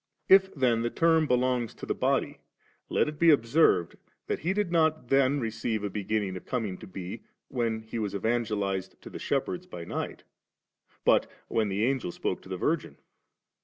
If 0.27 0.51
then 0.55 0.81
the 0.81 0.89
term 0.89 1.27
belongs 1.27 1.75
to 1.75 1.85
the 1.85 1.93
body, 1.93 2.39
let 2.89 3.07
it 3.07 3.19
be 3.19 3.29
observed 3.29 3.97
that 4.25 4.39
He 4.39 4.51
did 4.51 4.71
not 4.71 5.09
then 5.09 5.39
receive 5.39 5.83
a 5.83 5.91
beginning 5.91 6.35
of 6.35 6.43
coming 6.43 6.79
to 6.79 6.87
be 6.87 7.21
when 7.49 7.81
he 7.83 7.99
was 7.99 8.15
evan 8.15 8.43
gelized 8.43 8.99
to 9.01 9.11
the 9.11 9.19
shepherds 9.19 9.67
by 9.67 9.83
night, 9.85 10.23
but 11.05 11.29
when 11.49 11.69
the 11.69 11.83
Angel 11.85 12.11
spoke 12.11 12.41
to 12.41 12.49
the* 12.49 12.57
Viigin. 12.57 12.95